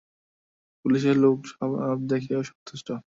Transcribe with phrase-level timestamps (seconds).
[0.85, 2.87] পুলিশের লোক সব দেখে সন্তুষ্ট।